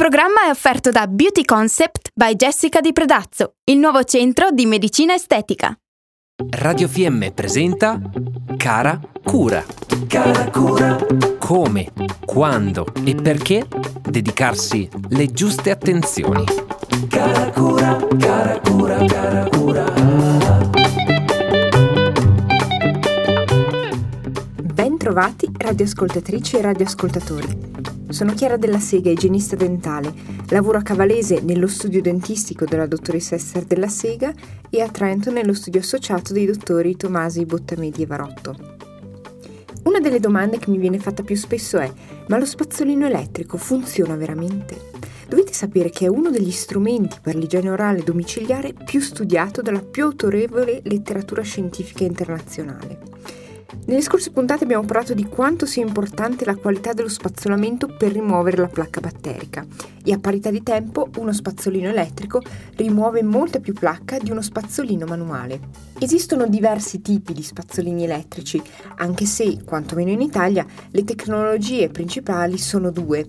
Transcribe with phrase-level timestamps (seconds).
[0.00, 5.12] programma è offerto da Beauty Concept by Jessica Di Predazzo, il nuovo centro di medicina
[5.12, 5.78] estetica.
[6.56, 8.00] Radio FM presenta
[8.56, 9.62] Cara Cura.
[10.06, 10.96] Cara Cura.
[11.38, 11.92] Come,
[12.24, 13.68] quando e perché
[14.00, 16.46] dedicarsi le giuste attenzioni.
[17.06, 19.84] Cara Cura, cara Cura, cara Cura.
[24.62, 27.46] Bentrovati radioascoltatrici e radioascoltatori.
[28.08, 30.12] Sono Chiara della Sega, igienista dentale.
[30.48, 34.34] Lavoro a Cavalese nello studio dentistico della dottoressa Esther della Sega
[34.68, 38.56] e a Trento nello studio associato dei dottori Tomasi Bottamedi e Varotto.
[39.84, 41.88] Una delle domande che mi viene fatta più spesso è:
[42.26, 44.88] ma lo spazzolino elettrico funziona veramente?
[45.28, 50.02] Dovete sapere che è uno degli strumenti per l'igiene orale domiciliare più studiato dalla più
[50.02, 53.18] autorevole letteratura scientifica internazionale.
[53.86, 58.56] Nelle scorse puntate abbiamo parlato di quanto sia importante la qualità dello spazzolamento per rimuovere
[58.56, 59.64] la placca batterica
[60.04, 62.42] e a parità di tempo uno spazzolino elettrico
[62.76, 65.60] rimuove molta più placca di uno spazzolino manuale.
[65.98, 68.60] Esistono diversi tipi di spazzolini elettrici,
[68.96, 73.24] anche se, quantomeno in Italia, le tecnologie principali sono due,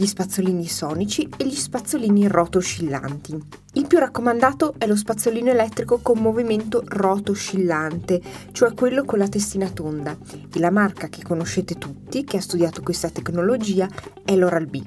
[0.00, 3.36] gli spazzolini sonici e gli spazzolini rotoscillanti.
[3.72, 9.68] Il più raccomandato è lo spazzolino elettrico con movimento rotoscillante, cioè quello con la testina
[9.68, 10.16] tonda,
[10.54, 13.88] e la marca che conoscete tutti, che ha studiato questa tecnologia,
[14.24, 14.84] è l'Oral-B.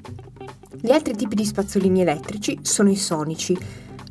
[0.80, 3.54] Gli altri tipi di spazzolini elettrici sono i sonici,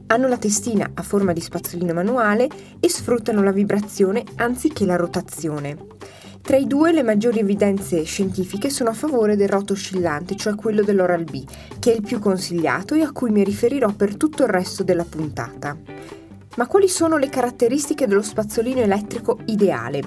[0.06, 2.48] hanno la testina a forma di spazzolino manuale
[2.80, 5.78] e sfruttano la vibrazione anziché la rotazione.
[6.52, 10.84] Tra i due le maggiori evidenze scientifiche sono a favore del roto oscillante, cioè quello
[10.84, 11.46] dell'Oral-B,
[11.80, 15.06] che è il più consigliato e a cui mi riferirò per tutto il resto della
[15.06, 15.78] puntata.
[16.58, 20.04] Ma quali sono le caratteristiche dello spazzolino elettrico ideale?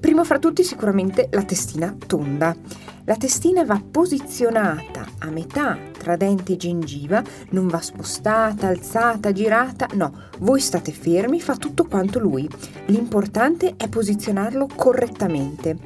[0.00, 2.56] Primo fra tutti sicuramente la testina tonda.
[3.04, 9.88] La testina va posizionata a metà tra dente e gengiva, non va spostata, alzata, girata,
[9.94, 12.48] no, voi state fermi, fa tutto quanto lui.
[12.86, 15.76] L'importante è posizionarlo correttamente.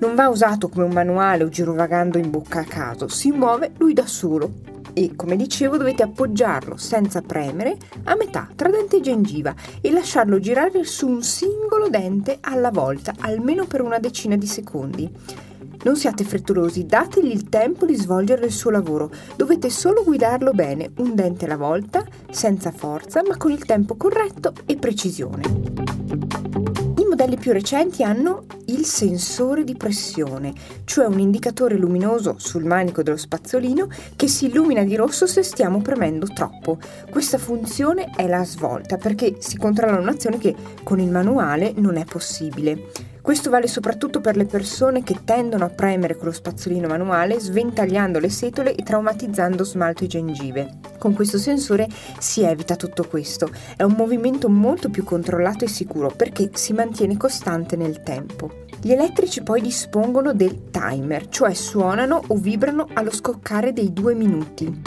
[0.00, 3.94] Non va usato come un manuale o girovagando in bocca a caso, si muove lui
[3.94, 4.52] da solo.
[4.92, 10.38] E come dicevo dovete appoggiarlo senza premere a metà tra dente e gengiva e lasciarlo
[10.38, 15.10] girare su un singolo dente alla volta, almeno per una decina di secondi.
[15.84, 19.10] Non siate frettolosi, dategli il tempo di svolgere il suo lavoro.
[19.36, 24.54] Dovete solo guidarlo bene, un dente alla volta, senza forza, ma con il tempo corretto
[24.64, 25.42] e precisione.
[26.96, 33.02] I modelli più recenti hanno il sensore di pressione, cioè un indicatore luminoso sul manico
[33.02, 36.78] dello spazzolino che si illumina di rosso se stiamo premendo troppo.
[37.10, 42.06] Questa funzione è la svolta perché si controlla un'azione che con il manuale non è
[42.06, 43.12] possibile.
[43.24, 48.18] Questo vale soprattutto per le persone che tendono a premere con lo spazzolino manuale, sventagliando
[48.18, 50.74] le setole e traumatizzando smalto e gengive.
[50.98, 53.48] Con questo sensore si evita tutto questo.
[53.78, 58.66] È un movimento molto più controllato e sicuro perché si mantiene costante nel tempo.
[58.78, 64.82] Gli elettrici poi dispongono del timer, cioè suonano o vibrano allo scoccare dei due minuti.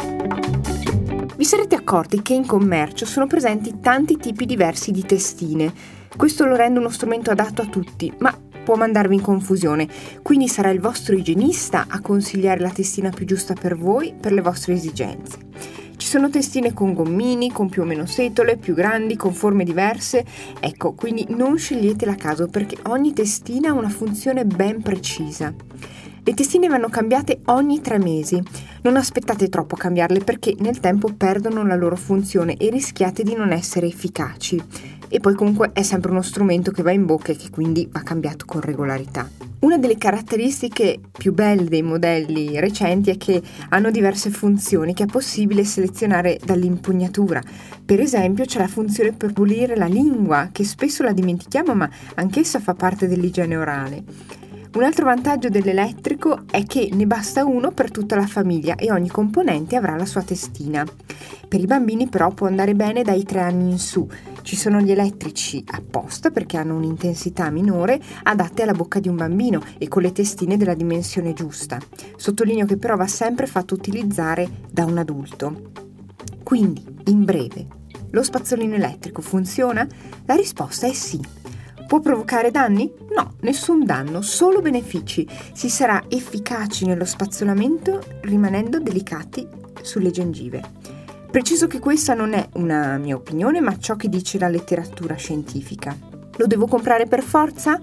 [1.35, 6.55] Vi sarete accorti che in commercio sono presenti tanti tipi diversi di testine questo lo
[6.55, 9.87] rende uno strumento adatto a tutti, ma può mandarvi in confusione,
[10.21, 14.41] quindi sarà il vostro igienista a consigliare la testina più giusta per voi, per le
[14.41, 15.37] vostre esigenze.
[15.95, 20.25] Ci sono testine con gommini, con più o meno setole, più grandi, con forme diverse.
[20.59, 25.53] Ecco, quindi non sceglietela a caso perché ogni testina ha una funzione ben precisa.
[26.27, 28.37] Le testine vanno cambiate ogni tre mesi.
[28.81, 33.33] Non aspettate troppo a cambiarle perché nel tempo perdono la loro funzione e rischiate di
[33.33, 34.61] non essere efficaci
[35.07, 38.01] e poi comunque è sempre uno strumento che va in bocca e che quindi va
[38.01, 39.25] cambiato con regolarità.
[39.59, 45.07] Una delle caratteristiche più belle dei modelli recenti è che hanno diverse funzioni che è
[45.07, 47.41] possibile selezionare dall'impugnatura.
[47.85, 52.59] Per esempio c'è la funzione per pulire la lingua, che spesso la dimentichiamo ma anch'essa
[52.59, 54.45] fa parte dell'igiene orale.
[54.77, 59.09] Un altro vantaggio dell'elettrico è che ne basta uno per tutta la famiglia e ogni
[59.09, 60.85] componente avrà la sua testina.
[61.47, 64.07] Per i bambini però può andare bene dai 3 anni in su.
[64.43, 69.63] Ci sono gli elettrici apposta perché hanno un'intensità minore adatte alla bocca di un bambino
[69.79, 71.79] e con le testine della dimensione giusta.
[72.15, 75.71] Sottolineo che però va sempre fatto utilizzare da un adulto.
[76.43, 77.65] Quindi, in breve,
[78.11, 79.87] lo spazzolino elettrico funziona?
[80.25, 81.19] La risposta è sì.
[81.87, 82.91] Può provocare danni?
[83.15, 85.25] No, nessun danno, solo benefici.
[85.53, 89.47] Si sarà efficaci nello spazzolamento rimanendo delicati
[89.81, 90.61] sulle gengive.
[91.31, 95.95] Preciso che questa non è una mia opinione, ma ciò che dice la letteratura scientifica.
[96.35, 97.79] Lo devo comprare per forza?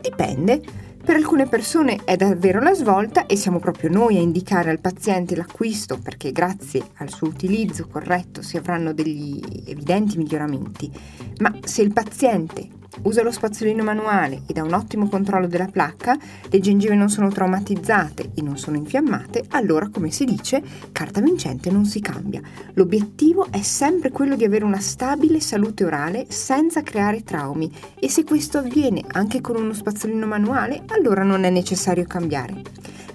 [0.00, 0.62] Dipende.
[1.04, 5.34] Per alcune persone è davvero la svolta e siamo proprio noi a indicare al paziente
[5.34, 10.88] l'acquisto perché grazie al suo utilizzo corretto si avranno degli evidenti miglioramenti.
[11.38, 16.16] Ma se il paziente usa lo spazzolino manuale ed ha un ottimo controllo della placca,
[16.48, 20.62] le gengive non sono traumatizzate e non sono infiammate, allora, come si dice,
[20.92, 22.40] carta vincente non si cambia.
[22.74, 28.24] L'obiettivo è sempre quello di avere una stabile salute orale senza creare traumi e se
[28.24, 32.62] questo avviene anche con uno spazzolino manuale, allora non è necessario cambiare.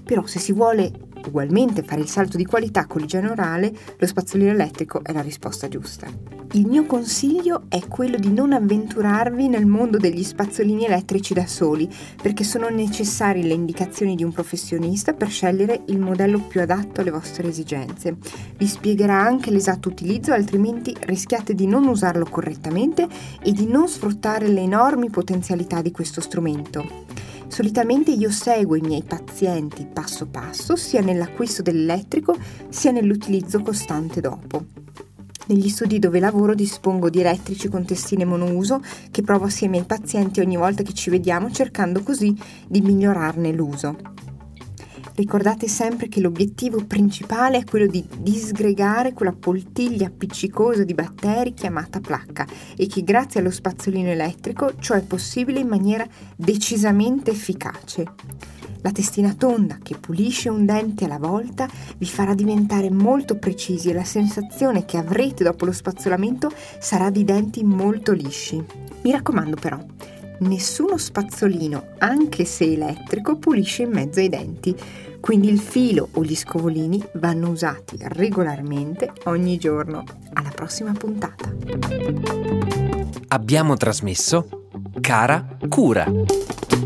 [0.04, 4.52] Però se si vuole ugualmente fare il salto di qualità con l'igiene orale, lo spazzolino
[4.52, 6.08] elettrico è la risposta giusta.
[6.56, 11.90] Il mio consiglio è quello di non avventurarvi nel mondo degli spazzolini elettrici da soli,
[12.22, 17.10] perché sono necessarie le indicazioni di un professionista per scegliere il modello più adatto alle
[17.10, 18.18] vostre esigenze.
[18.56, 23.08] Vi spiegherà anche l'esatto utilizzo, altrimenti rischiate di non usarlo correttamente
[23.42, 27.03] e di non sfruttare le enormi potenzialità di questo strumento.
[27.54, 32.36] Solitamente io seguo i miei pazienti passo passo, sia nell'acquisto dell'elettrico
[32.70, 34.66] sia nell'utilizzo costante dopo.
[35.50, 40.40] Negli studi dove lavoro dispongo di elettrici con testine monouso che provo assieme ai pazienti
[40.40, 42.36] ogni volta che ci vediamo cercando così
[42.68, 44.13] di migliorarne l'uso.
[45.16, 52.00] Ricordate sempre che l'obiettivo principale è quello di disgregare quella poltiglia appiccicosa di batteri chiamata
[52.00, 58.06] placca e che grazie allo spazzolino elettrico ciò è possibile in maniera decisamente efficace.
[58.82, 63.94] La testina tonda che pulisce un dente alla volta vi farà diventare molto precisi e
[63.94, 68.62] la sensazione che avrete dopo lo spazzolamento sarà di denti molto lisci.
[69.04, 69.78] Mi raccomando però,
[70.40, 74.76] nessuno spazzolino, anche se elettrico, pulisce in mezzo ai denti,
[75.20, 80.04] quindi il filo o gli scovolini vanno usati regolarmente ogni giorno.
[80.34, 81.52] Alla prossima puntata.
[83.30, 84.68] Abbiamo trasmesso
[85.00, 86.12] Cara Cura.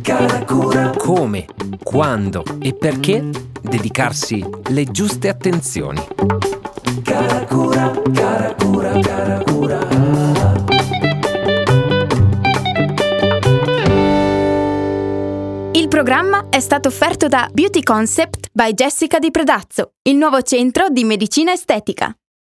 [0.02, 0.92] Cara Cura.
[0.98, 1.46] Come,
[1.84, 3.28] quando e perché
[3.62, 6.02] dedicarsi le giuste attenzioni.
[7.04, 8.02] Cara Cura,
[16.58, 21.52] è stato offerto da Beauty Concept by Jessica Di Predazzo, il nuovo centro di medicina
[21.52, 22.12] estetica.